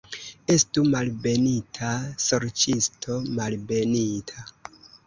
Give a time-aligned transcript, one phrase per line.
[0.53, 1.91] Estu malbenita,
[2.29, 4.51] sorĉisto, malbenita.